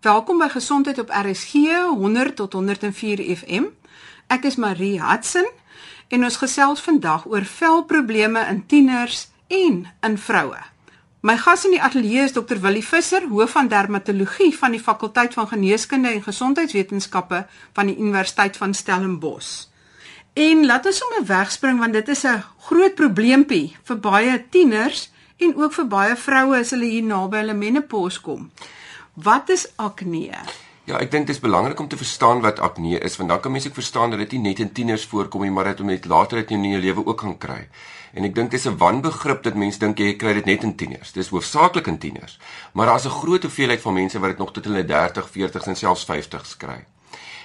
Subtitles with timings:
[0.00, 1.52] Welkom by Gesondheid op RSG
[1.92, 3.66] 100 tot 104 FM.
[4.32, 5.44] Ek is Marie Hudson
[6.08, 10.62] en ons gesels vandag oor velprobleme in tieners en in vroue.
[11.20, 15.36] My gas in die ateljee is Dr Willie Visser, hoof van dermatologie van die fakulteit
[15.36, 17.44] van geneeskunde en gesondheidswetenskappe
[17.76, 19.68] van die Universiteit van Stellenbosch.
[20.32, 22.40] En laat ons sommer wegspring want dit is 'n
[22.70, 27.54] groot probleempie vir baie tieners en ook vir baie vroue as hulle hier naby hulle
[27.54, 28.50] menopause kom.
[29.14, 30.30] Wat is akne?
[30.86, 33.52] Ja, ek dink dit is belangrik om te verstaan wat akne is, want dan kan
[33.52, 36.06] mense ook verstaan dat dit nie net in tieners voorkom nie, maar dat dit net
[36.06, 37.58] later in jou lewe ook gaan kry.
[38.14, 41.12] En ek dink dis 'n wanbegrip dat mense dink jy kry dit net in tieners.
[41.12, 42.38] Dis hoofsaaklik in tieners.
[42.72, 45.76] Maar daar's 'n groot hoeveelheid van mense wat dit nog tot hulle 30, 40 en
[45.76, 46.84] selfs 50s kry.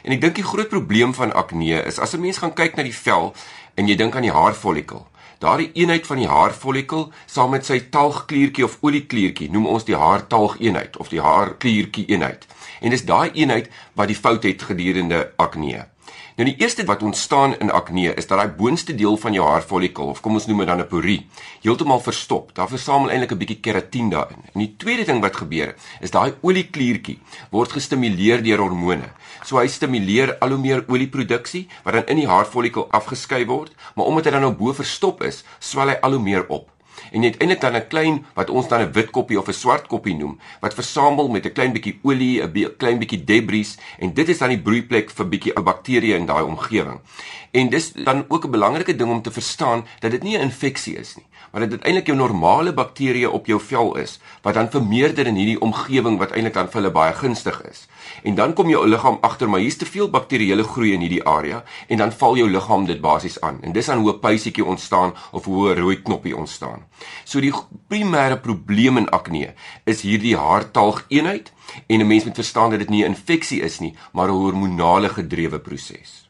[0.04, 2.84] En ek dink die groot probleem van akne is as 'n mens gaan kyk na
[2.84, 3.34] die vel
[3.74, 5.08] en jy dink aan die haarfollikel.
[5.40, 10.98] Daardie eenheid van die haarfollikel saam met sy talgkliertjie of oliekliertjie noem ons die haartalgeenheid
[10.98, 12.48] of die haarkliertjie eenheid.
[12.82, 15.86] En dis daai eenheid wat die fout het gedurende akne.
[16.36, 20.10] Nou die eerste wat ontstaan in akne is dat daai boonste deel van jou haarfollikel
[20.12, 21.28] of kom ons noem dit dan 'n porie
[21.64, 22.52] heeltemal verstop.
[22.56, 24.44] Daar versamel eintlik 'n bietjie keratien daarin.
[24.54, 27.20] En die tweede ding wat gebeur is daai oliekliertjie
[27.52, 29.10] word gestimuleer deur hormone.
[29.44, 34.06] So hy stimuleer al hoe meer olieproduksie wat dan in die haarfollikel afgeskei word, maar
[34.06, 36.75] omdat hy dan nou bo verstop is, swel hy al hoe meer op
[37.12, 39.54] en jy het eintlik dan 'n klein wat ons dan 'n wit koppie of 'n
[39.54, 44.14] swart koppie noem wat versamel met 'n klein bietjie olie, 'n klein bietjie debris en
[44.14, 47.00] dit is dan die broeiplek vir bietjie ou bakterieë in daai omgewing.
[47.56, 50.98] En dis dan ook 'n belangrike ding om te verstaan dat dit nie 'n infeksie
[50.98, 54.70] is nie, maar dat dit eintlik jou normale bakterieë op jou vel is wat dan
[54.70, 57.88] vermeerder in hierdie omgewing wat eintlik dan vir hulle baie gunstig is.
[58.24, 61.64] En dan kom jou liggaam agter maar hier's te veel bakterieële groei in hierdie area
[61.88, 63.58] en dan val jou liggaam dit basies aan.
[63.62, 66.84] En dis dan hoe 'n puisietjie ontstaan of hoe 'n rooi knoppie ontstaan.
[67.24, 67.54] So die
[67.88, 69.54] primêre probleem in akne
[69.86, 71.52] is hierdie haartalgeenheid
[71.88, 75.10] en 'n mens moet verstaan dat dit nie 'n infeksie is nie, maar 'n hormonale
[75.10, 76.25] gedrewe proses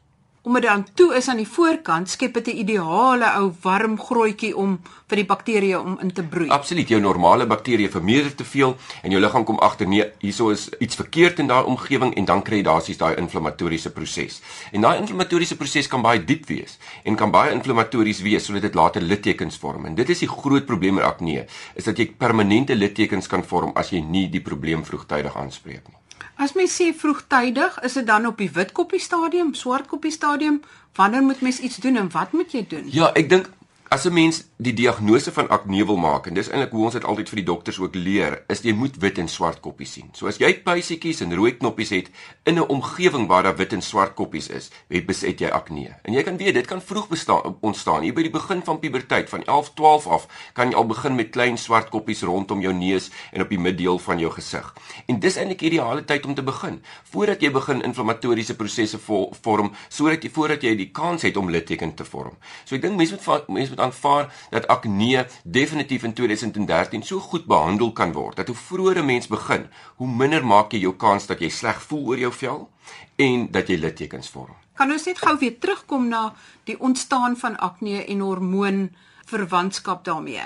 [0.45, 4.55] omdat dit dan toe is aan die voorkant, skep dit 'n ideale ou warm grooitjie
[4.57, 6.49] om vir die bakterieë om in te broei.
[6.49, 10.69] Absoluut, jou normale bakterieë vermeerder te veel en jou liggaam kom agter nee, hieso is
[10.79, 14.41] iets verkeerd in daai omgewing en dan kry jy daarsies daai inflammatoriese proses.
[14.71, 18.75] En daai inflammatoriese proses kan baie diep wees en kan baie inflammatories wees sodat dit
[18.75, 19.85] later littekens vorm.
[19.85, 23.71] En dit is die groot probleem met akne, is dat jy permanente littekens kan vorm
[23.75, 26.04] as jy nie die probleem vroegtydig aanspreek nie.
[26.35, 30.61] As mens sê vroegtydig, is dit dan op die wit koppie stadium, swart koppie stadium?
[30.95, 32.87] Wanneer moet mens iets doen en wat moet jy doen?
[32.91, 33.49] Ja, ek dink
[33.95, 37.03] As 'n mens die diagnose van akne wil maak en dis eintlik hoe ons dit
[37.03, 40.09] altyd vir die dokters ook leer, is jy moet wit en swart koppies sien.
[40.13, 42.09] So as jy puisietjies en rooi knoppies het
[42.43, 45.95] in 'n omgewing waar daar wit en swart koppies is, het beset jy akne.
[46.03, 48.01] En jy kan weet dit kan vroeg bestaan ontstaan.
[48.01, 51.29] Hier by die begin van puberteit van 11, 12 af kan jy al begin met
[51.29, 54.73] klein swart koppies rondom jou neus en op die middeel van jou gesig.
[55.07, 58.97] En dis eintlik die ideale tyd om te begin, voordat jy begin inflammatoriese prosesse
[59.41, 62.37] vorm, sodat jy voordat jy die kans het om litteken te vorm.
[62.65, 67.45] So ek dink mense moet mense moet aanvaar dat akne definitief in 2013 so goed
[67.45, 71.27] behandel kan word dat hoe vroeër 'n mens begin, hoe minder maak jy jou kans
[71.27, 72.69] dat jy sleg voel oor jou vel
[73.15, 74.55] en dat jy littekens vorm.
[74.75, 78.89] Kan ons net gou weer terugkom na die ontstaan van akne en hormoon
[79.25, 80.43] verwantskap daarmee.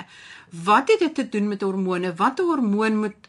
[0.49, 2.13] Wat het dit te doen met hormone?
[2.15, 3.27] Watter hormoon moet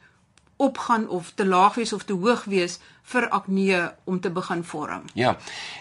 [0.57, 5.03] opgaan of te laag wees of te hoog wees vir akne om te begin vorm?
[5.15, 5.37] Ja.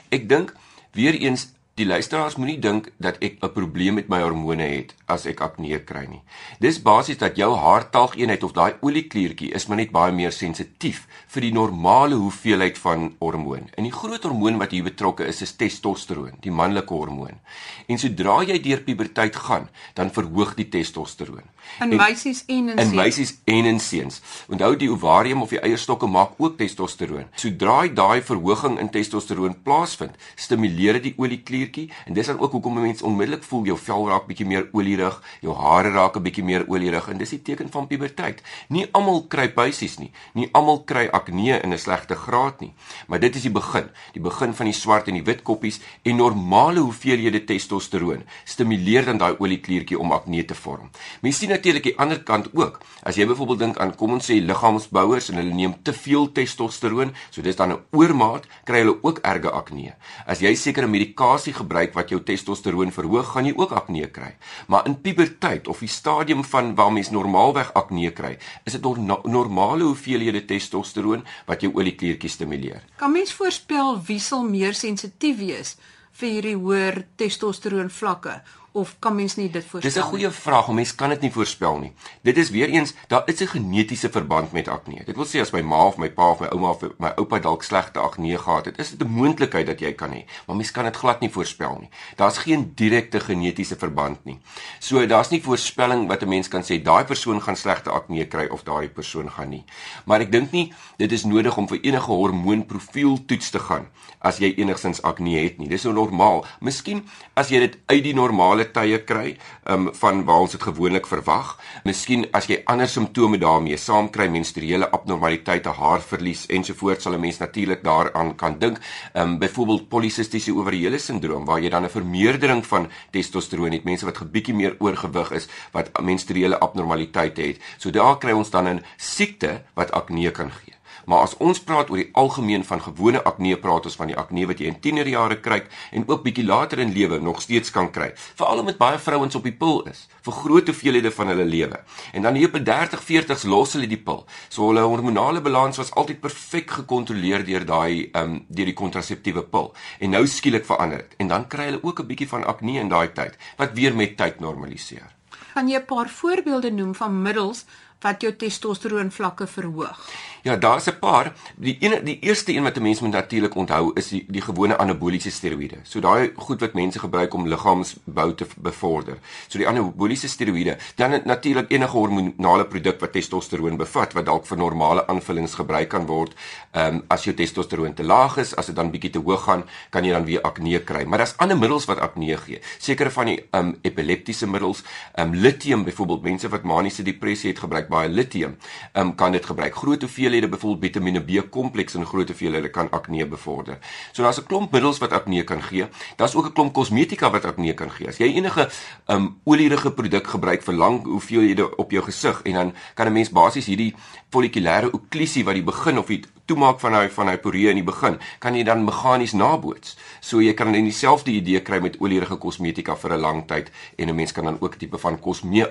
[0.10, 0.56] Ek dink
[0.92, 5.26] weer eens Die luisteraars moenie dink dat ek 'n probleem met my hormone het as
[5.26, 6.22] ek akne kry nie.
[6.60, 11.42] Dis basies dat jou haartalgeenheid of daai oliekliertjie is maar net baie meer sensitief vir
[11.42, 13.70] die normale hoeveelheid van hormoon.
[13.78, 17.40] En die groot hormoon wat hier betrokke is is testosteroon, die manlike hormoon.
[17.88, 21.48] En sodra jy deur puberteit gaan, dan verhoog die testosteroon.
[21.80, 22.90] In meisies en in seuns.
[22.90, 24.22] In meisies en in seuns.
[24.50, 27.28] Onthou die ovarium of die eierstokke maak ook testosteroon.
[27.36, 32.52] Sodra daai verhoging in testosteroon plaasvind, stimuleer dit die olieklier oliertjie en dis dan ook
[32.52, 36.24] hoekom 'n mens onmiddellik voel jou vel raak bietjie meer olierig, jou hare raak 'n
[36.24, 38.42] bietjie meer olierig en dis die teken van puberteit.
[38.70, 42.74] Nie almal kry buisies nie, nie almal kry akne in 'n slegte graad nie,
[43.08, 46.16] maar dit is die begin, die begin van die swart en die wit koppies en
[46.16, 50.90] normale hoeveelhede testosteroon stimuleer dan daai oliekliertjie om akne te vorm.
[51.22, 52.82] Mens sien natuurlik die ander kant ook.
[53.04, 57.14] As jy byvoorbeeld dink aan kom ons sê liggaamsbouers en hulle neem te veel testosteroon,
[57.30, 59.96] so dis dan 'n oormaat, kry hulle ook erge akne.
[60.26, 64.32] As jy sekere medikasie gebruik wat jou testosteroon verhoog, gaan jy ook akne kry.
[64.68, 69.20] Maar in puberteit of die stadium van waar mens normaalweg akne kry, is dit no
[69.24, 72.84] normale hoeveelhede testosteroon wat jou oliekliertjies stimuleer.
[73.02, 75.78] Kan mens voorspel wie sal meer sensitief wees
[76.20, 78.40] vir hierdie hoër testosteroon vlakke
[78.72, 79.92] of kan mens nie dit voorspel?
[79.92, 81.94] Dis 'n goeie vraag, maar mens kan dit nie voorspel nie.
[82.22, 85.04] Dit is weer eens, daar is 'n genetiese verband met akne.
[85.06, 87.40] Dit wil sê as my ma of my pa of my ouma of my oupa
[87.40, 90.72] dalk slegte akne gehad het, is dit 'n moontlikheid dat jy kan hê, maar mens
[90.72, 91.90] kan dit glad nie voorspel nie.
[92.16, 94.40] Daar's geen direkte genetiese verband nie.
[94.80, 98.48] So daar's nie voorspelling wat 'n mens kan sê daai persoon gaan slegte akne kry
[98.48, 99.66] of daai persoon gaan nie.
[100.06, 103.88] Maar ek dink nie dit is nodig om vir enige hormoonprofiel toets te gaan
[104.20, 105.68] as jy enigstens akne het nie.
[105.68, 106.46] Dis so normaal.
[106.60, 107.06] Miskien
[107.40, 111.08] as jy dit uit die normale tye kry, ehm um, van waar ons dit gewoonlik
[111.08, 111.58] verwag.
[111.84, 117.84] Miskien as jy ander simptome daarmee saamkry, menstruele abnormaliteite, haarverlies ensovoorts, sal 'n mens natuurlik
[117.84, 118.80] daaraan kan dink.
[119.14, 124.06] Ehm um, byvoorbeeld polisistiese ovariële sindroom waar jy dan 'n vermeerdering van testosteron het, mense
[124.06, 127.62] wat bietjie meer oorgewig is, wat menstruele abnormaliteite het.
[127.78, 130.79] So daar kry ons dan 'n siekte wat akne kan gee.
[131.06, 134.46] Maar as ons praat oor die algemeen van gewone akne, praat ons van die akne
[134.50, 135.62] wat jy in tienerjare kry
[135.92, 138.12] en ook bietjie later in lewe nog steeds kan kry.
[138.36, 141.80] Veral omdat baie vrouens op die pil is vir groot hoeveelhede van hulle lewe.
[142.14, 144.26] En dan hier op 30, 40s los hulle die pil.
[144.50, 149.44] So hulle hormonale balans was altyd perfek gekontroleer deur daai ehm um, deur die kontraseptiewe
[149.44, 149.72] pil.
[150.00, 151.16] En nou skielik verander dit.
[151.24, 154.18] En dan kry hulle ook 'n bietjie van akne in daai tyd wat weer met
[154.18, 155.16] tyd normaliseer.
[155.54, 157.66] Kan jy 'n paar voorbeelde noem van middels
[158.02, 160.00] wat jou testosteron vlakke verhoog?
[160.42, 161.34] Ja, daar's 'n paar.
[161.56, 164.78] Die een die eerste een wat 'n mens moet natuurlik onthou is die die gewone
[164.78, 165.78] anaboliese steroïde.
[165.84, 169.18] So daai goed wat mense gebruik om liggaamsbou te bevorder.
[169.48, 174.58] So die anaboliese steroïde, dan natuurlik enige hormonale produk wat testosteron bevat wat dalk vir
[174.58, 176.34] normale aanvullings gebruik kan word.
[176.72, 179.64] Ehm um, as jou testosteron te laag is, as dit dan bietjie te hoog gaan,
[179.90, 181.04] kan jy dan weer akne kry.
[181.04, 182.62] Maar daar's ander middels wat akne gee.
[182.78, 187.50] Sekere van die ehm um, epileptiese middels, ehm um, lithium byvoorbeeld, mense wat maniese depressie
[187.50, 188.58] het gebruik baie lithium,
[188.94, 189.76] ehm um, kan dit gebruik.
[189.76, 193.78] Groot hoeveel hoeveelhede byvoorbeeld Vitamiene B kompleks in groot hoeveelhede kan akne bevorder.
[194.12, 195.88] So daar's 'n klomp middels wat akne kan gee.
[196.16, 198.08] Daar's ook 'n klomp kosmetika wat akne kan gee.
[198.08, 198.70] As jy enige
[199.08, 203.30] um olierige produk gebruik vir lang hoeveelhede op jou gesig en dan kan 'n mens
[203.30, 203.96] basies hierdie
[204.30, 207.86] follikulêre okklusie wat die begin of die toemaak van hy van hy poree in die
[207.86, 209.96] begin kan jy dan meganies naboots.
[210.22, 214.10] So jy kan dan dieselfde idee kry met olierige kosmetika vir 'n lang tyd en
[214.10, 215.68] 'n mens kan dan ook 'n tipe van kosme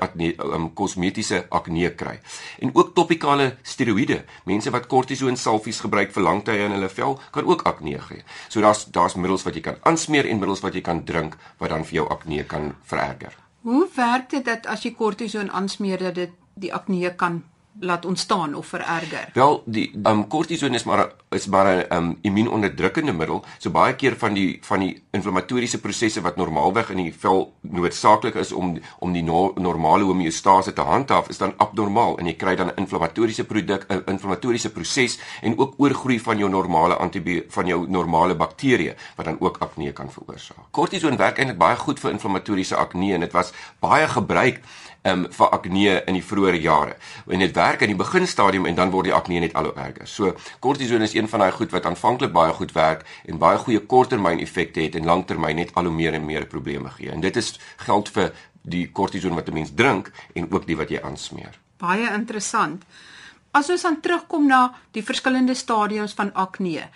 [0.55, 2.21] um, kosmetiese akne kry.
[2.61, 4.25] En ook topikale steroïde.
[4.45, 8.23] Mense wat kortison salfies gebruik vir lang tye in hulle vel kan ook akne gee.
[8.49, 11.71] So daar's daar's middels wat jy kan aansmeer en middels wat jy kan drink wat
[11.71, 13.37] dan vir jou akne kan vererger.
[13.63, 17.43] Hoe werk dit dat as jy kortison aansmeer dat dit die akne kan
[17.81, 19.29] laat ontstaan of vererger.
[19.33, 23.45] Wel, die um kortison is maar is maar 'n um immuunonderdrukkende middel.
[23.59, 28.35] So baie keer van die van die inflammatoriese prosesse wat normaalweg in die vel noodsaaklik
[28.35, 32.57] is om om die no, normale homeostase te handhaaf, is dan abnormaal en jy kry
[32.57, 37.67] dan 'n inflammatoriese produk 'n inflammatoriese proses en ook oorgroei van jou normale antibio van
[37.67, 40.71] jou normale bakterieë wat dan ook akne kan veroorsaak.
[40.71, 44.61] Kortison werk eintlik baie goed vir inflammatoriese akne en dit was baie gebruik
[45.03, 46.97] um, vir akne in die vroeë jare.
[47.27, 50.07] En dit werk in die beginstadium en dan word die akne net al hoe erger.
[50.07, 53.81] So kortison is een van daai goed wat aanvanklik baie goed werk en baie goeie
[53.81, 57.11] korttermyn effekte het en langtermyn net al hoe meer en meer probleme gee.
[57.11, 60.89] En dit is geld vir die kortison wat 'n mens drink en ook die wat
[60.89, 61.59] jy aansmeer.
[61.77, 62.85] Baie interessant.
[63.51, 66.89] As ons dan terugkom na die verskillende stadiums van akne.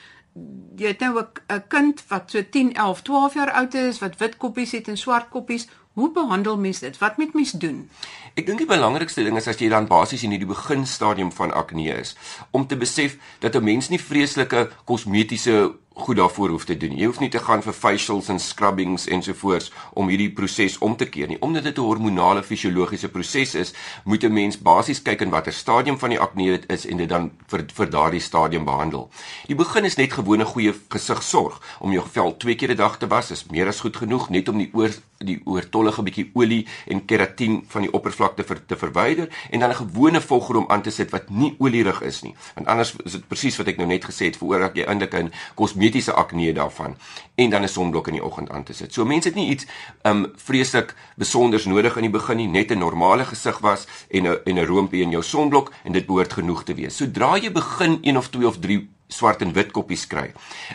[0.77, 4.37] Jy het nou 'n kind wat so 10, 11, 12 jaar oud is wat wit
[4.37, 5.69] koppies het en swart koppies.
[5.93, 6.99] Hoe behandel mens dit?
[6.99, 7.91] Wat moet mens doen?
[8.35, 11.99] Ek dink die belangrikste ding is as jy dan basies in hierdie beginstadium van akne
[12.01, 12.15] is,
[12.51, 16.97] om te besef dat 'n mens nie vreeslike kosmetiese goed daarvoor hoef te doen.
[16.97, 21.07] Jy hoef nie te gaan vir facials en scrubbings ensovoorts om hierdie proses om te
[21.07, 21.41] keer nie.
[21.41, 23.73] Omdat dit 'n hormonale fisiologiese proses is,
[24.05, 27.09] moet 'n mens basies kyk in watter stadium van die akne dit is en dit
[27.09, 29.11] dan vir vir daardie stadium behandel.
[29.47, 33.07] Die begin is net gewone goeie gesigsorg om jou vel twee keer 'n dag te
[33.07, 37.05] was, is meer as goed genoeg net om die oor die oortollige bietjie olie en
[37.05, 41.11] keratin van die oppervlakte vir te verwyder en dan 'n gewone volgrom aan te sit
[41.11, 42.35] wat nie olierig is nie.
[42.55, 45.33] Want anders is dit presies wat ek nou net gesê het, veroorsaak jy eintlik 'n
[45.55, 46.97] kosmetiese kosmetiese akne daarvan
[47.35, 48.93] en dan 'n sonblok in die oggend aan te sit.
[48.93, 49.67] So mense het nie iets
[50.03, 54.39] um vreeslik besonders nodig in die begin nie, net 'n normale gesig was en 'n
[54.45, 56.97] en 'n roompie in jou sonblok en dit behoort genoeg te wees.
[56.97, 60.33] Sodra jy begin 1 of 2 of 3 swart en wit koppies kry.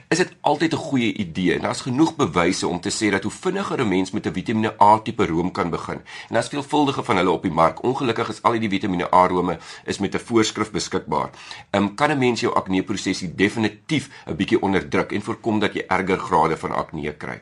[0.10, 3.32] Is dit altyd 'n goeie idee en daar's genoeg bewyse om te sê dat hoe
[3.32, 6.02] vinniger 'n mens met 'n Vitamiene A tipe room kan begin.
[6.30, 7.84] En daar's veelvuldige van hulle op die mark.
[7.84, 11.30] Ongelukkig is al die Vitamiene A rome is met 'n voorskrif beskikbaar.
[11.72, 15.74] Ehm um, kan 'n mens jou akne prosesie definitief 'n bietjie onderdruk en voorkom dat
[15.74, 17.42] jy erger grade van akne kry.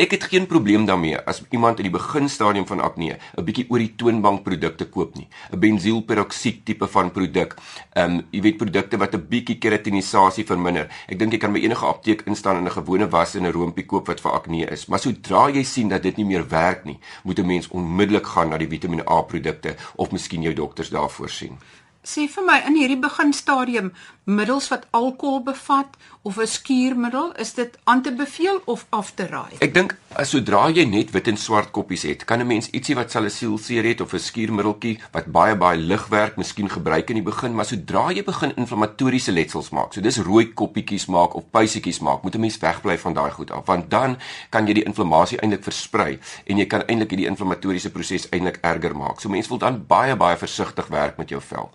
[0.00, 3.82] Ek het geen probleem daarmee as iemand in die beginstadium van akne 'n bietjie oor
[3.82, 5.28] die toonbank produkte koop nie.
[5.52, 7.56] 'n Bensielperoksied tipe van produk.
[7.92, 10.88] Ehm um, jy weet produkte wat 'n bietjie keratinisasie verminder.
[11.06, 13.86] Ek dink jy kan by enige apteek instaan en 'n gewone was en 'n roompie
[13.86, 14.86] koop wat vir akne is.
[14.86, 18.48] Maar sodra jy sien dat dit nie meer werk nie, moet 'n mens onmiddellik gaan
[18.48, 21.58] na die Vitamiene A produkte of miskien jou dokters daarvoor sien.
[22.00, 23.90] Sê vir my in hierdie beginstadium
[24.24, 29.26] middels wat alkohol bevat of 'n skuurmiddel, is dit aan te beveel of af te
[29.26, 29.60] raai?
[29.60, 33.10] Ek dink sodra jy net wit en swart koppies het, kan 'n mens ietsie wat
[33.10, 37.54] salisilseer het of 'n skuurmiddeltjie wat baie baie lig werk, miskien gebruik in die begin,
[37.54, 42.22] maar sodra jy begin inflammatoriese letsels maak, so dis rooi koppietjies maak of puisietjies maak,
[42.22, 44.18] moet 'n mens wegbly van daai goed af, want dan
[44.50, 48.96] kan jy die inflammasie eintlik versprei en jy kan eintlik hierdie inflammatoriese proses eintlik erger
[48.96, 49.20] maak.
[49.20, 51.70] So mense wil dan baie baie versigtig werk met jou vel.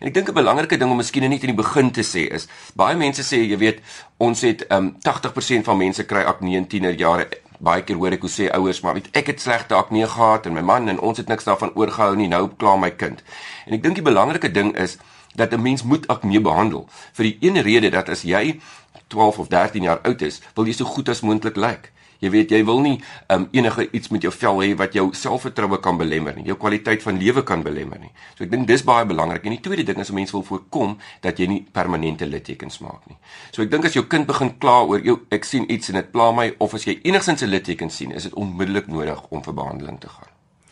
[0.00, 2.46] En ek dink 'n belangrike ding om miskien net in die begin te sê is,
[2.74, 3.80] baie mense sê, jy weet,
[4.18, 7.28] ons het um 80% van mense kry akne in tienerjare.
[7.60, 10.56] Baie keer hoor ek hoe sê ouers, maar weet ek het slegte akne gehad en
[10.56, 13.20] my man en ons het niks daarvan oorgehou nie, nou kla my kind.
[13.66, 14.96] En ek dink die belangrike ding is
[15.36, 18.60] dat 'n mens moet akne behandel vir die ene rede dat as jy
[19.08, 21.70] 12 of 13 jaar oud is, wil jy so goed as moontlik lyk.
[21.70, 21.99] Like.
[22.20, 22.96] Jy weet jy wil nie
[23.32, 27.02] um, enige iets met jou vel hê wat jou selfvertroue kan belemmer nie, jou kwaliteit
[27.02, 28.12] van lewe kan belemmer nie.
[28.36, 29.46] So ek dink dis baie belangrik.
[29.48, 33.06] En die tweede ding is om mense wil voorkom dat jy nie permanente littekens maak
[33.08, 33.16] nie.
[33.54, 36.12] So ek dink as jou kind begin kla oor jou ek sien iets en dit
[36.12, 39.54] pla my of as jy enigsins 'n litteken sien, is dit onmiddellik nodig om vir
[39.54, 40.29] behandeling te gaan.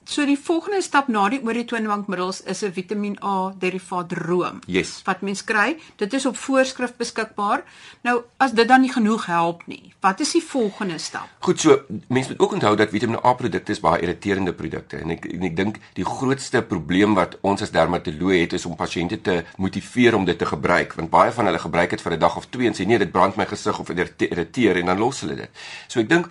[0.09, 4.61] So die volgende stap na die oor die toonbankmiddels is 'n Vitamiin A derivaat room.
[4.67, 5.03] Yes.
[5.05, 7.63] Wat mens kry, dit is op voorskrif beskikbaar.
[8.03, 11.29] Nou as dit dan nie genoeg help nie, wat is die volgende stap?
[11.39, 15.11] Goed, so mense moet ook onthou dat Vitamiin A produkte is baie irriterende produkte en
[15.11, 19.21] ek en ek dink die grootste probleem wat ons as dermatoloë het is om pasiënte
[19.21, 22.37] te motiveer om dit te gebruik want baie van hulle gebruik dit vir 'n dag
[22.37, 25.37] of twee en sê nee, dit brand my gesig of irriteer en dan los hulle
[25.37, 25.51] dit.
[25.87, 26.31] So ek dink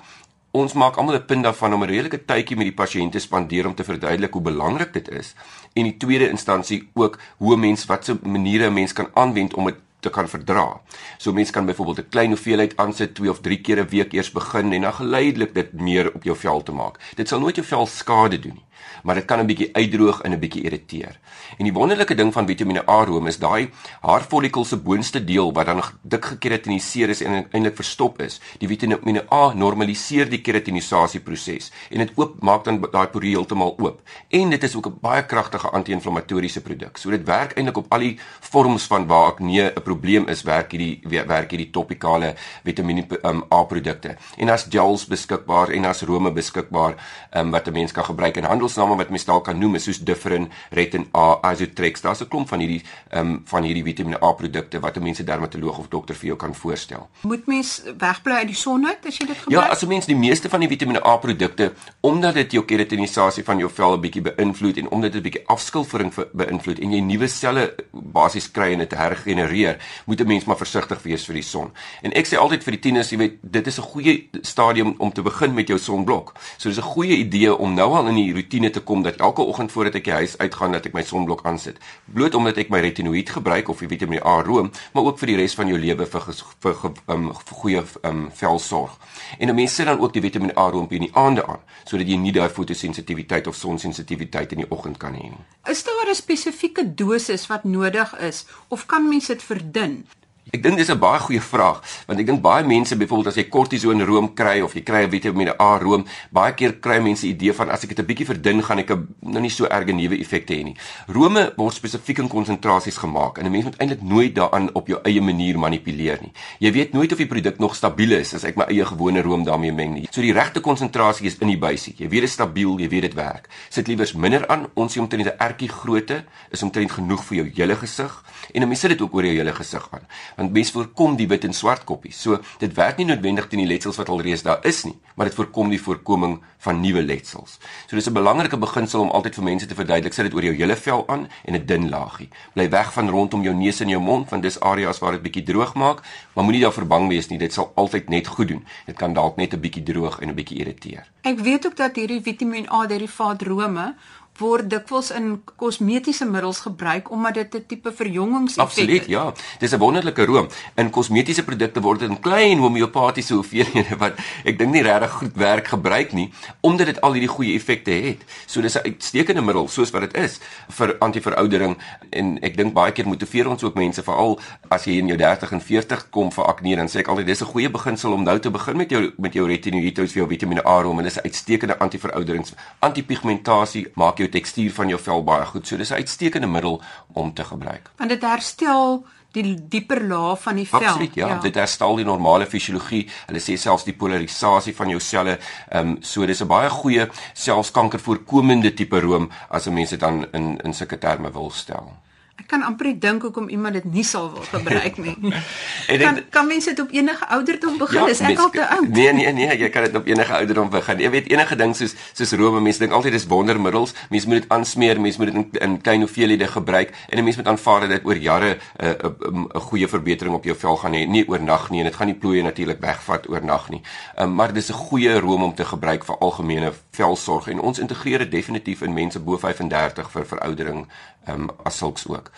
[0.61, 3.75] ons maak almal 'n punt daarvan om 'n redelike tydjie met die pasiënte spandeer om
[3.75, 5.33] te verduidelik hoe belangrik dit is
[5.73, 9.65] en in tweede instansie ook hoe 'n mens watse maniere 'n mens kan aanwend om
[9.65, 10.81] dit te kan verdra.
[11.17, 14.31] So mense kan byvoorbeeld 'n klein hoeveelheid aansit 2 of 3 keer 'n week eers
[14.31, 16.99] begin en dan geleidelik dit meer op jou vel te maak.
[17.15, 18.66] Dit sal nooit jou vel skade doen nie
[19.03, 21.19] maar dit kan 'n bietjie uitdroog en 'n bietjie irriteer.
[21.57, 23.69] En die wonderlike ding van Vitamiene A room is daai
[24.01, 28.39] haarfollikel se boonste deel wat dan dik gekeratiniseer is en eintlik verstop is.
[28.60, 33.75] Die Vitamiene A normaliseer die keratinisasie proses en dit oop maak dan daai porie heeltemal
[33.77, 34.01] oop.
[34.29, 36.98] En dit is ook 'n baie kragtige anti-inflammatoriese produk.
[36.98, 40.43] So dit werk eintlik op al die vorms van waar ek nee 'n probleem is,
[40.43, 44.17] werk hierdie werk hierdie topikale Vitamiene um, A produkte.
[44.38, 46.96] En as gels beskikbaar en as rome beskikbaar
[47.36, 50.00] um, wat 'n mens kan gebruik in handelsname wat mens dalk kan noem is soos
[50.03, 52.01] Differin, Retin A, Azotrex.
[52.01, 55.19] Daar's 'n klomp van hierdie ehm um, van hierdie Vitamiene A produkte wat 'n mens
[55.19, 57.09] 'n dermatoloog of dokter vir jou kan voorstel.
[57.21, 59.65] Moet mens wegbly uit die son uit as jy dit gebruik?
[59.65, 63.43] Ja, as 'n mens die meeste van die Vitamiene A produkte omdat dit jou keratinisasie
[63.43, 67.00] van jou vel 'n bietjie beïnvloed en omdat dit 'n bietjie afskilfering beïnvloed en jy
[67.00, 71.43] nuwe selle basies kry en dit hergenereer, moet 'n mens maar versigtig wees vir die
[71.43, 71.71] son.
[72.01, 75.12] En ek sê altyd vir die tieners, jy weet, dit is 'n goeie stadium om
[75.12, 76.33] te begin met jou sonblok.
[76.57, 79.41] So dis 'n goeie idee om nou al in die rotine te kom dat elke
[79.41, 81.77] oggend voordat ek die huis uitgaan dat ek my sonblok aansit.
[82.05, 85.37] Bloot omdat ek my retinoïed gebruik of weet my A room, maar ook vir die
[85.37, 86.21] res van jou lewe vir
[86.65, 88.97] vir um vir goeie um velsorg.
[89.39, 92.07] En 'n mens sit dan ook die Vitamiene A room in die aande aan sodat
[92.07, 95.45] jy nie daai fotosensitiwiteit of sonsensitiwiteit in die oggend kan hê nie.
[95.69, 100.05] Is daar 'n spesifieke dosis wat nodig is of kan mens dit verdun?
[100.48, 103.50] Ek dink dis 'n baie goeie vraag, want ek dink baie mense byvoorbeeld as jy
[103.51, 107.51] kortison room kry of jy kry 'n Vitamiene A room, baie keer kry mense idee
[107.51, 108.88] van as ek dit 'n bietjie verdun gaan ek
[109.22, 110.75] nou nie so erge neuwe effekte hê nie.
[111.08, 115.00] Rome word spesifiek in konsentrasies gemaak en 'n mens moet eintlik nooit daaraan op jou
[115.04, 116.32] eie manier manipuleer nie.
[116.60, 119.44] Jy weet nooit of die produk nog stabiel is as ek my eie gewone room
[119.44, 120.08] daarmee meng nie.
[120.12, 121.94] So die regte konsentrasie is in die buisie.
[121.98, 123.50] Jy weet dit is stabiel, jy weet dit werk.
[123.70, 124.68] Sit liewers minder aan.
[124.75, 128.24] Ons sê omtrent 'n ertjie grootte is omtrent genoeg vir jou hele gesig
[128.54, 131.27] en 'n mens sit dit ook oor jou hele gesig aan want mens voorkom die
[131.27, 132.22] wit en swart koppies.
[132.22, 135.36] So dit werk nie noodwendig teen die letsels wat alreeds daar is nie, maar dit
[135.36, 137.57] voorkom die voorkoming van nuwe letsels.
[137.88, 140.55] So dis 'n belangrike beginsel om altyd vir mense te verduidelik sit dit oor jou
[140.55, 142.29] hele vel aan en 'n dun laagie.
[142.53, 145.43] Bly weg van rondom jou neus en jou mond want dis areas waar dit bietjie
[145.43, 146.01] droog maak,
[146.34, 148.65] maar moenie daarvoor bang wees nie, dit sal altyd net goed doen.
[148.86, 151.05] Dit kan dalk net 'n bietjie droog en 'n bietjie irriteer.
[151.22, 153.96] Ek weet ook dat hierdie Vitamiin A derivaat rome
[154.39, 158.79] word dikwels in kosmetiese middels gebruik omdat dit 'n tipe verjongingseffek het.
[158.79, 159.34] Absoluut, ja.
[159.60, 160.48] Dis 'n wonderlike room.
[160.75, 164.13] In kosmetiese produkte word dit in klein homeopatiese hoeveelhede wat
[164.44, 168.24] ek dink nie regtig goed werk gebruik nie omdat dit al hierdie goeie effekte het.
[168.46, 170.39] So dis 'n uitstekende middel soos wat dit is
[170.70, 171.77] vir antiveroudering
[172.10, 174.39] en ek dink baie keer motiveer ons ook mense veral
[174.70, 177.41] as jy in jou 30 en 40 kom vir akne dan sê ek altyd dis
[177.41, 180.65] 'n goeie beginsel om nou te begin met jou met jou retinoïdes vir jou Vitamiene
[180.65, 185.46] A room en dis 'n uitstekende antiverouderings antipigmentasie maak jou tekstuur van jou vel baie
[185.46, 185.67] goed.
[185.67, 186.81] So dis 'n uitstekende middel
[187.13, 187.91] om te gebruik.
[187.98, 190.79] Want dit herstel die dieper laag van die vel.
[190.79, 191.27] Absoluut, ja.
[191.27, 191.39] ja.
[191.39, 193.07] Dit herstel die normale fisiologie.
[193.25, 195.38] Hulle sê selfs die polarisasie van jou selle.
[195.69, 200.00] Ehm um, so dis 'n baie goeie selfs kankervoorkomende tipe room as 'n mens dit
[200.00, 202.06] dan in in sulke terme wil stel.
[202.48, 205.18] Ek kan amper dink hoekom iemand dit nie sal wil gebruik nie.
[205.92, 207.98] en kan kan mense dit op enige ouderdom begin?
[208.00, 208.88] Ja, is ek al te oud?
[208.88, 211.01] Nee nee nee, jy kan dit op enige ouderdom begin.
[211.04, 213.92] Jy weet enige ding soos soos Rome, mense dink altyd dis wondermiddels.
[214.13, 217.36] Mense moet dit aansmeer, mense moet dit in, in klein hoeveelhede gebruik en 'n mens
[217.42, 220.48] moet aanvaar dat dit oor jare 'n uh, 'n uh, 'n uh, goeie verbetering op
[220.48, 223.70] jou vel gaan hê, nie oornag nie en dit gaan nie plooie natuurlik wegvat oornag
[223.70, 223.82] nie.
[224.16, 228.20] Um, maar dis 'n goeie room om te gebruik vir algemene velsorg en ons integreer
[228.20, 230.88] dit definitief in mense bo 35 vir veroudering
[231.27, 232.31] um, as sulks ook.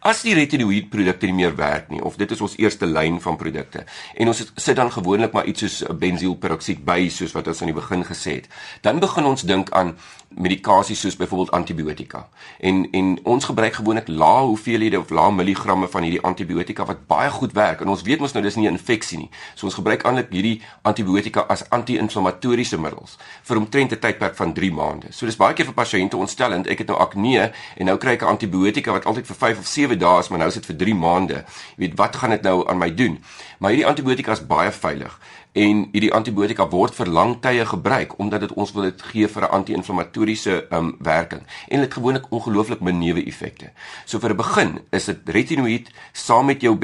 [0.00, 3.36] As die retinoïed produkte nie meer werk nie of dit is ons eerste lyn van
[3.36, 3.84] produkte
[4.16, 7.76] en ons sit dan gewoonlik maar iets soos bensielperoksied by soos wat ons aan die
[7.76, 8.48] begin gesê het,
[8.80, 9.92] dan begin ons dink aan
[10.30, 12.28] medikasie soos byvoorbeeld antibiotika.
[12.58, 17.30] En en ons gebruik gewoonlik lae hoeveelhede of lae milligramme van hierdie antibiotika wat baie
[17.30, 19.30] goed werk en ons weet mos nou dis nie 'n infeksie nie.
[19.54, 24.72] So ons gebruik eintlik hierdie antibiotika as anti-inflammatoriese middels vir omtrent 'n tydperk van 3
[24.72, 25.06] maande.
[25.10, 26.66] So dis baie keer vir pasiënte ontstellend.
[26.66, 29.66] Ek het nou akne en nou kry ek 'n antibiotika wat altyd vir 5 of
[29.66, 31.44] 7 dae is, maar nou is dit vir 3 maande.
[31.76, 33.18] Jy weet wat gaan dit nou aan my doen?
[33.58, 35.18] Maar hierdie antibiotika is baie veilig
[35.58, 39.42] en hierdie antibiotika word vir lang tye gebruik omdat dit ons wil dit gee vir
[39.42, 43.72] 'n anti-inflammatoriese um, werking en dit gewoonlik ongelooflik min neeweffekte.
[44.06, 46.76] So vir 'n begin is dit retinoïed saam met jou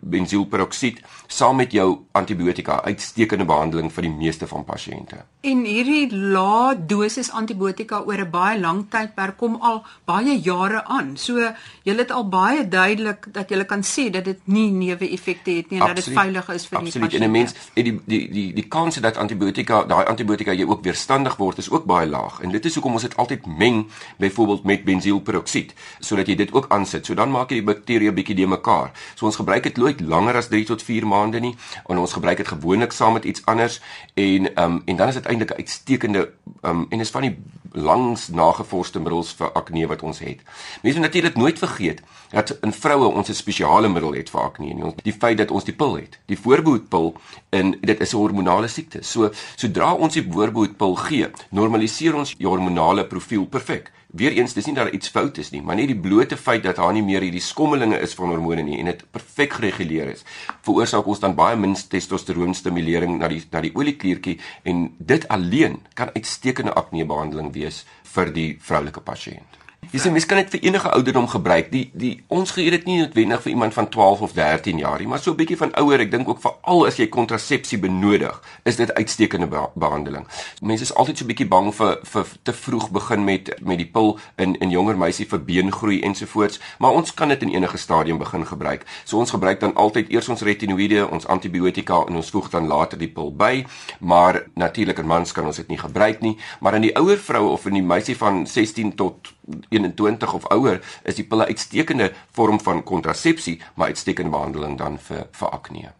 [0.00, 5.24] bensielperoksied saam met jou antibiotika uitstekende behandeling vir die meeste van pasiënte.
[5.40, 11.16] En hierdie lae dosis antibiotika oor 'n baie lang tydperk kom al baie jare aan.
[11.16, 11.38] So
[11.82, 15.80] jy het al baie duidelik dat jy kan sê dat dit nie neeweffekte het nie
[15.80, 15.96] en Absoluut.
[15.96, 17.10] dat dit veilig is vir Absoluut.
[17.10, 17.22] die pasiënt.
[17.22, 21.36] En 'n mens die die die die kans dat antibiotika daai antibiotika jy ook weerstandig
[21.36, 23.84] word is ook baie laag en dit is hoekom ons dit altyd meng
[24.22, 28.36] byvoorbeeld met bensielperoksied sodat jy dit ook aansit so dan maak jy die bakterieë bietjie
[28.40, 31.54] de mekaar so ons gebruik dit nooit langer as 3 tot 4 maande nie
[31.88, 33.80] en ons gebruik dit gewoonlik saam met iets anders
[34.14, 36.30] en um, en dan is dit eintlik 'n uitstekende
[36.62, 37.36] um, en is van die
[37.74, 40.40] langs nagevorsde middels vir akne wat ons het
[40.82, 44.74] mense moet natuurlik nooit vergeet dat in vroue ons 'n spesiale middel het vir akne
[44.74, 47.14] nie die feit dat ons die pil het die voorbehoedpil
[47.50, 49.02] in dit is 'n hormonale siekte.
[49.02, 53.90] So sodra ons die voorbehoedpil gee, normaliseer ons die hormonale profiel perfek.
[54.14, 56.92] Weereens, dis nie dat iets fout is nie, maar net die blote feit dat daar
[56.94, 60.22] nie meer hierdie skommelinge is van hormone nie en dit perfek gereguleer is,
[60.62, 64.36] veroorsaak ons dan baie min testosteroonstimulering na die na die oliekliertjie
[64.70, 67.82] en dit alleen kan uitstekende akne behandeling wees
[68.14, 69.63] vir die vroulike pasiënt.
[69.92, 71.70] Jy sê mens kan dit vir enige ouderdom gebruik.
[71.72, 75.08] Die die ons gee dit nie noodwendig vir iemand van 12 of 13 jaar nie,
[75.08, 76.00] maar so 'n bietjie van ouer.
[76.00, 80.26] Ek dink ook veral as jy kontrasepsie benodig, is dit uitstekende be behandeling.
[80.62, 83.86] Mense is altyd so 'n bietjie bang vir vir te vroeg begin met met die
[83.86, 88.18] pil in in jonger meisie vir beengroei ensovoorts, maar ons kan dit in enige stadium
[88.18, 88.84] begin gebruik.
[89.04, 92.98] So ons gebruik dan altyd eers ons retinoïde, ons antibiotika en ons voeg dan later
[92.98, 93.66] die pil by,
[94.00, 97.50] maar natuurlik in mans kan ons dit nie gebruik nie, maar in die ouer vroue
[97.50, 99.34] of in die meisie van 16 tot
[99.68, 105.26] 21 of ouer is die pille uitstekende vorm van kontrasepsie, maar uitstekende behandeling dan vir
[105.32, 105.92] vir akne.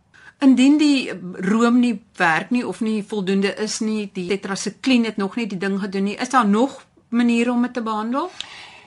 [0.45, 1.13] Indien die
[1.47, 5.59] room nie werk nie of nie voldoende is nie, die tetrasikline het nog nie die
[5.59, 8.31] ding gedoen nie, is daar nog maniere om dit te behandel?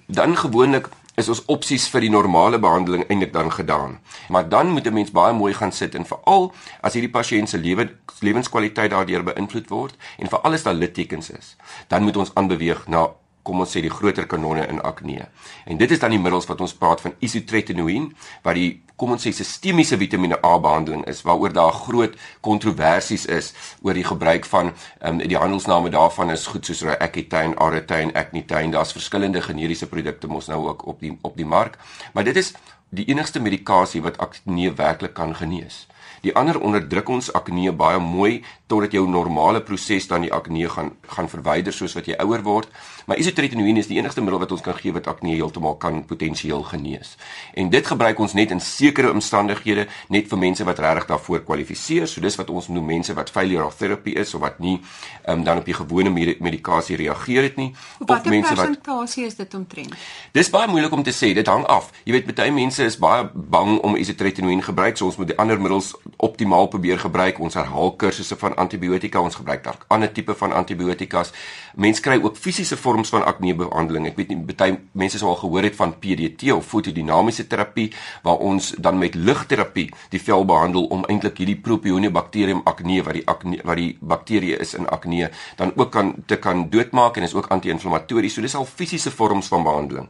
[0.08, 3.98] Dan gewoonlik is ons opsies vir die normale behandeling eintlik dan gedaan.
[4.30, 7.58] Maar dan moet 'n mens baie mooi gaan sit en veral as hierdie pasiënt se
[7.58, 7.90] lewe
[8.20, 11.56] lewenskwaliteit daardeur beïnvloed word en veral as daar littekens is,
[11.88, 13.10] dan moet ons aanbeweeg na
[13.48, 15.30] kom ons sê die groter kanonne in akne.
[15.66, 18.12] En dit is dan die middels wat ons praat van isotretinoin
[18.44, 23.52] wat die kom ons sê sistemiese Vitamiene A behandeling is waaroor daar groot kontroversies is
[23.86, 24.74] oor die gebruik van
[25.06, 28.74] um, die handelsname daarvan is goed soos Accutane, Aretine, Acnitine.
[28.74, 31.78] Daar's verskillende generiese produkte mos nou ook op die op die mark.
[32.14, 32.56] Maar dit is
[32.90, 35.86] die enigste medikasie wat akne werklik kan genees.
[36.26, 40.94] Die ander onderdruk ons akne baie mooi totdat jou normale proses dan die akne gaan
[41.14, 42.72] gaan verwyder soos wat jy ouer word.
[43.08, 46.66] Maar isotretinoin is die enigste middel wat ons kan gee wat akne heeltemal kan potensieel
[46.68, 47.14] genees.
[47.56, 52.04] En dit gebruik ons net in sekere omstandighede, net vir mense wat regtig daarvoor kwalifiseer.
[52.12, 54.76] So dis wat ons noem mense wat failure therapy is of wat nie
[55.24, 57.70] um, dan op die gewone medikasie reageer het nie
[58.04, 59.96] of mense wat persentasie is dit omtrent.
[60.36, 61.94] Dis baie moeilik om te sê, dit hang af.
[62.04, 65.62] Jy weet baie mense is baie bang om isotretinoin gebruik, so ons moet die ander
[65.62, 65.94] middels
[66.28, 67.40] optimaal probeer gebruik.
[67.40, 71.32] Ons herhaal kursusse van antibiotika, ons gebruik dalk ander tipe van antibiotikas.
[71.80, 74.08] Mense kry ook fisiese vorms van aknebehandeling.
[74.10, 77.92] Ek weet nie baie mense sou al gehoor het van PDT of fotodinamiese terapie
[78.26, 83.26] waar ons dan met ligterapie die vel behandel om eintlik hierdie Propionibacterium acne wat die
[83.28, 85.30] acne wat die bakterie is in akne
[85.60, 88.34] dan ook kan te kan doodmaak en is ook anti-inflammatories.
[88.34, 90.10] So dis al fisiese vorms van behandeling.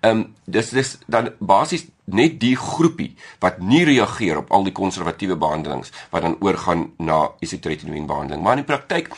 [0.00, 4.74] Ehm um, dis dis dan basies net die groepie wat nie reageer op al die
[4.74, 8.42] konservatiewe behandelings wat dan oorgaan na isotretinoin behandeling.
[8.42, 9.12] Maar in die praktyk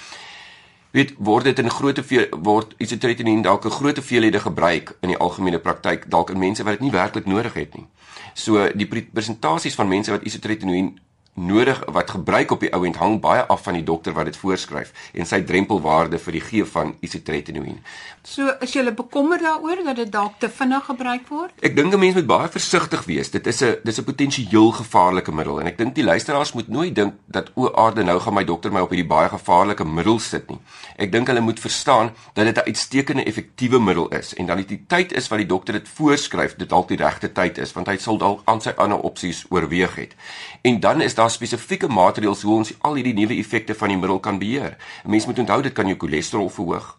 [0.95, 1.99] weet word dit in groot
[2.47, 6.79] word isotretinoin dalk 'n groot veelhede gebruik in die algemene praktyk dalk in mense wat
[6.79, 7.87] dit nie werklik nodig het nie.
[8.35, 10.99] So die presentasies van mense wat isotretinoin
[11.35, 14.37] nodig wat gebruik op die ou end hang baie af van die dokter wat dit
[14.39, 17.81] voorskryf en sy drempelwaarde vir die gee van isotretinoin.
[18.23, 21.53] So is jy bekommerd daaroor dat dit dalk te vinnig gebruik word?
[21.61, 23.31] Ek dink 'n mens moet baie versigtig wees.
[23.31, 26.95] Dit is 'n dis 'n potensieel gevaarlike middel en ek dink die luisteraars moet nooit
[26.95, 30.49] dink dat o aarde nou gaan my dokter my op hierdie baie gevaarlike middel sit
[30.49, 30.59] nie.
[30.97, 34.85] Ek dink hulle moet verstaan dat dit 'n uitstekende effektiewe middel is en dan die
[34.87, 37.97] tyd is wat die dokter dit voorskryf, dit dalk die regte tyd is want hy
[37.97, 40.15] sal dalk aan sy ander opsies oorweeg het.
[40.63, 44.21] En dan is daar spesifieke maatreëls hoe ons al hierdie nuwe effekte van die middel
[44.21, 44.77] kan beheer.
[45.05, 46.97] 'n Mens moet onthou dit kan jou cholesterol verhoog.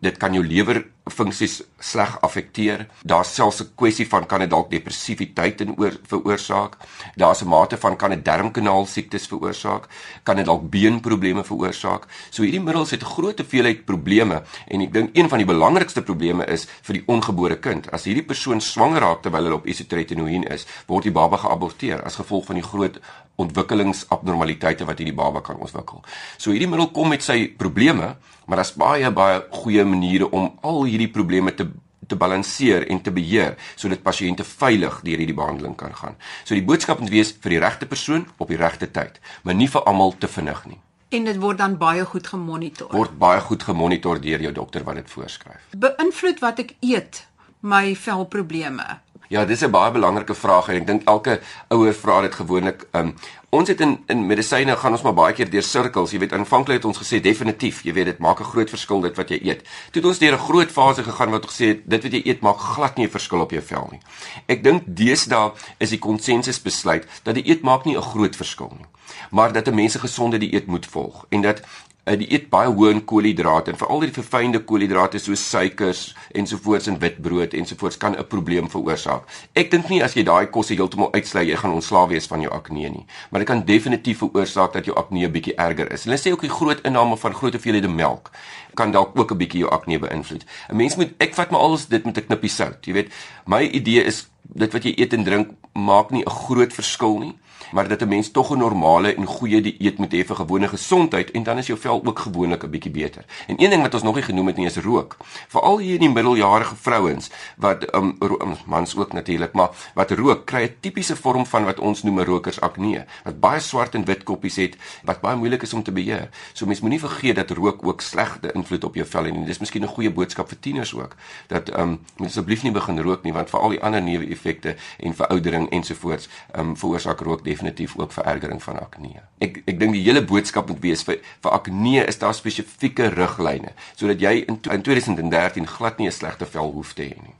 [0.00, 2.86] Dit kan jou lewer funksies sleg affekteer.
[3.02, 6.76] Daar's selfs 'n kwessie van kan dit dalk depressiwiteit in oor veroorsaak.
[7.16, 9.88] Daar's 'n mate van kan dit darmkanaal siektes veroorsaak,
[10.22, 12.06] kan dit dalk beenprobleme veroorsaak.
[12.30, 16.02] So hierdie middels het 'n groot hoeveelheid probleme en ek dink een van die belangrikste
[16.02, 17.90] probleme is vir die ongebore kind.
[17.90, 22.16] As hierdie persoon swanger raak terwyl hulle op isotretinoin is, word die baba geaborteer as
[22.16, 23.00] gevolg van die groot
[23.40, 26.02] ontwikkelingsabnormaliteite wat hierdie baba kan ontwikkel.
[26.36, 30.84] So hierdie middel kom met sy probleme, maar daar's baie baie goeie maniere om al
[30.92, 31.70] hierdie probleme te
[32.12, 36.16] te balanseer en te beheer sodat pasiënte veilig deur hierdie behandeling kan gaan.
[36.44, 39.70] So die boodskap moet wees vir die regte persoon op die regte tyd, maar nie
[39.70, 40.80] vir almal te vinnig nie.
[41.12, 42.88] En dit word dan baie goed gemonitor.
[42.92, 45.66] Word baie goed gemonitor deur jou dokter wat dit voorskryf.
[45.76, 47.26] Beïnvloed wat ek eet
[47.60, 48.86] my velprobleme.
[49.32, 52.86] Ja, dis 'n baie belangrike vraag en ek dink elke ouer vra dit gewoonlik.
[52.92, 53.14] Um,
[53.50, 56.10] ons het in in medisyne gaan ons maar baie keer deur sirkels.
[56.10, 59.16] Jy weet, aanvanklik het ons gesê definitief, jy weet dit maak 'n groot verskil dit
[59.16, 59.62] wat jy eet.
[59.90, 62.40] Toe het ons deur 'n groot fase gegaan wat gesê het dit wat jy eet
[62.40, 64.00] maak glad nie 'n verskil op jou vel nie.
[64.46, 68.72] Ek dink deesdae is die konsensus besluit dat die eet maak nie 'n groot verskil
[68.76, 68.86] nie,
[69.30, 71.62] maar dat 'n mens 'n gesonde dieet moet volg en dat
[72.04, 76.02] uh, die eet baie hoë in koolhidrate en veral die verfynde koolhidrate soos suikers
[76.38, 79.28] ensovoorts in witbrood ensovoorts kan 'n probleem veroorsaak.
[79.54, 82.52] Ek dink nie as jy daai kosse heeltemal uitsluit jy gaan ontslae wees van jou
[82.52, 86.04] akne nie, maar dit kan definitief veroorsaak dat jou akne 'n bietjie erger is.
[86.04, 88.30] Hulle sê ook die groot inname van groot hoeveelhede melk
[88.74, 90.44] kan dalk ook 'n bietjie jou akne beïnvloed.
[90.70, 93.12] 'n Mens moet ek vat maar alles dit met 'n knippie sout, jy weet.
[93.46, 97.34] My idee is dit wat jy eet en drink maak nie 'n groot verskil nie
[97.72, 101.30] maar dat 'n mens tog 'n normale en goeie dieet moet hê vir gewone gesondheid
[101.30, 103.24] en dan is jou vel ook gewoonlik 'n bietjie beter.
[103.46, 105.16] En een ding wat ons nog nie genoem het nie is rook.
[105.48, 110.46] Veral hier in die middeljarige vrouens wat um, um mans ook natuurlik, maar wat rook
[110.46, 114.56] kry 'n tipiese vorm van wat ons noem rokersakne, wat baie swart en wit koppies
[114.56, 116.28] het wat baie moeilik is om te beheer.
[116.52, 119.58] So mens moenie vergeet dat rook ook slegte invloed op jou vel het en dis
[119.58, 123.32] miskien 'n goeie boodskap vir tieners ook dat um moet asseblief nie begin rook nie
[123.32, 128.80] want veral die ander neeweffekte en veroudering ensovoorts um veroorsaak rook definitief ook verergering van
[128.80, 129.22] akne.
[129.44, 133.72] Ek ek dink die hele boodskap moet wees vir vir akne is daar spesifieke riglyne
[133.94, 137.36] sodat jy in, in 2013 glad nie 'n slegte vel hoef te hê nie.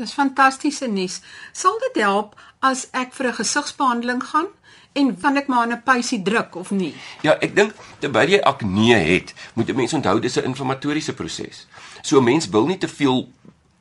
[0.00, 1.20] Dis fantastiese nuus.
[1.52, 4.48] Sal dit help as ek vir 'n gesigsbehandeling gaan?
[4.92, 6.94] En kan ek maar 'n pysie druk of nie?
[7.22, 11.66] Ja, ek dink terwyl jy akne het, moet 'n mens onthou dis 'n inflammatoriese proses.
[12.02, 13.28] So 'n mens wil nie te veel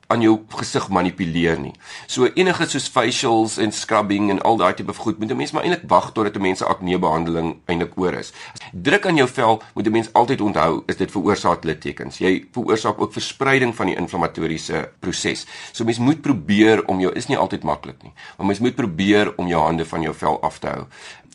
[0.10, 1.76] aan jou gesig manipuleer nie.
[2.10, 5.64] So enige soos facials en scrubbing en al daai tipe goed moet 'n mens maar
[5.64, 8.34] eintlik wag totdat 'n mens se akne behandeling eintlik oor is.
[8.74, 12.18] Druk aan jou vel moet 'n mens altyd onthou is dit veroorsaak littekens.
[12.18, 15.46] Jy veroorsaak ook verspreiding van die inflammatoriese proses.
[15.72, 19.34] So mens moet probeer om jou is nie altyd maklik nie, maar mens moet probeer
[19.36, 20.86] om jou hande van jou vel af te hou.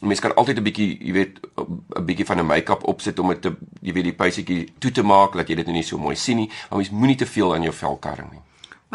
[0.00, 1.40] Mens kan altyd 'n bietjie, jy weet,
[1.96, 5.02] 'n bietjie van 'n make-up opsit om dit te jy weet die pysetjie toe te
[5.02, 7.54] maak dat jy dit nou nie so mooi sien nie, maar mens moenie te veel
[7.54, 8.40] aan jou vel karring nie.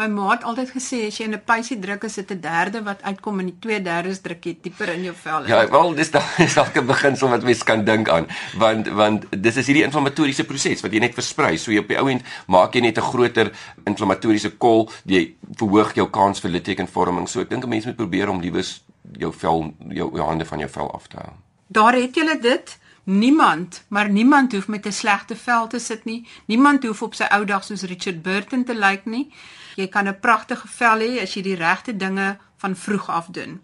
[0.00, 2.82] My ma het altyd gesê as jy in 'n pysie druk is dit 'n derde
[2.82, 5.46] wat uitkom en die twee derdes druk jy dieper in jou vel.
[5.46, 9.26] Ja, wel dis da is dalk 'n beginsel wat mens kan dink aan, want want
[9.42, 11.58] dis is hierdie inflammatoriese proses wat jy net versprei.
[11.58, 13.52] So jy op die ou end maak jy net 'n groter
[13.84, 17.28] inflammatoriese kol, jy verhoog jou kans vir littekenvorming.
[17.28, 18.82] So ek dink 'n mens moet probeer om liewes
[19.18, 21.32] jou vel jou, jou hande van jou vel af te hou.
[21.66, 22.78] Daar het jy dit.
[23.10, 26.28] Niemand, maar niemand hoef met 'n slegte vel te sit nie.
[26.44, 29.34] Niemand hoef op sy ou dag soos Richard Burton te lyk nie.
[29.74, 33.60] Jy kan 'n pragtige vel hê as jy die regte dinge van vroeg af doen.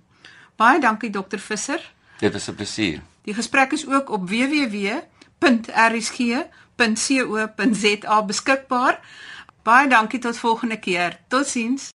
[0.56, 1.92] Baie dankie dokter Visser.
[2.18, 3.00] Dit was 'n plesier.
[3.22, 4.94] Die gesprek is ook op www.rsg.co.za
[8.24, 9.00] beskikbaar.
[9.62, 11.18] Baie dankie tot volgende keer.
[11.28, 11.92] Totsiens.